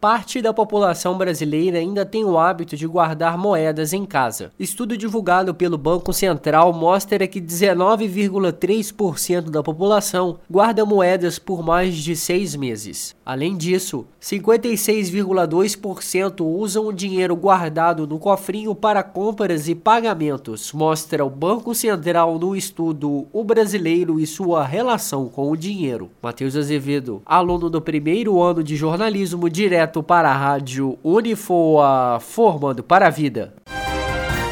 Parte 0.00 0.40
da 0.40 0.54
população 0.54 1.18
brasileira 1.18 1.78
ainda 1.78 2.06
tem 2.06 2.24
o 2.24 2.38
hábito 2.38 2.76
de 2.76 2.86
guardar 2.86 3.36
moedas 3.36 3.92
em 3.92 4.06
casa. 4.06 4.52
Estudo 4.56 4.96
divulgado 4.96 5.52
pelo 5.52 5.76
Banco 5.76 6.12
Central 6.12 6.72
mostra 6.72 7.26
que 7.26 7.40
19,3% 7.40 9.50
da 9.50 9.60
população 9.60 10.38
guarda 10.48 10.86
moedas 10.86 11.40
por 11.40 11.64
mais 11.64 11.96
de 11.96 12.14
seis 12.14 12.54
meses. 12.54 13.16
Além 13.26 13.56
disso, 13.56 14.06
56,2% 14.22 16.46
usam 16.46 16.86
o 16.86 16.92
dinheiro 16.92 17.34
guardado 17.34 18.06
no 18.06 18.20
cofrinho 18.20 18.76
para 18.76 19.02
compras 19.02 19.68
e 19.68 19.74
pagamentos, 19.74 20.72
mostra 20.72 21.24
o 21.24 21.30
Banco 21.30 21.74
Central 21.74 22.38
no 22.38 22.54
estudo 22.54 23.26
O 23.32 23.42
Brasileiro 23.42 24.20
e 24.20 24.28
sua 24.28 24.64
relação 24.64 25.28
com 25.28 25.50
o 25.50 25.56
dinheiro. 25.56 26.08
Matheus 26.22 26.54
Azevedo, 26.54 27.20
aluno 27.26 27.68
do 27.68 27.82
primeiro 27.82 28.40
ano 28.40 28.62
de 28.62 28.76
jornalismo 28.76 29.50
direto 29.50 29.87
direto 29.88 30.02
para 30.02 30.30
a 30.30 30.36
rádio 30.36 30.98
Unifoa, 31.02 32.18
formando 32.20 32.82
para 32.82 33.06
a 33.06 33.10
vida. 33.10 33.54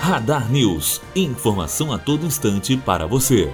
Radar 0.00 0.50
News. 0.50 1.00
Informação 1.16 1.92
a 1.92 1.98
todo 1.98 2.26
instante 2.26 2.76
para 2.76 3.06
você. 3.06 3.52